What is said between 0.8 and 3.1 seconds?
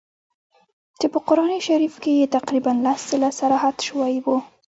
چي په قرآن شریف کي یې تقریباً لس